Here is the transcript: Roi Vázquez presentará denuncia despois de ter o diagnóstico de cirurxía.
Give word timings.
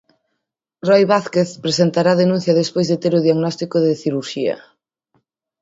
Roi 0.87 1.03
Vázquez 1.13 1.49
presentará 1.65 2.11
denuncia 2.15 2.57
despois 2.61 2.87
de 2.89 2.97
ter 3.03 3.13
o 3.15 3.23
diagnóstico 3.27 3.77
de 3.85 3.99
cirurxía. 4.01 4.55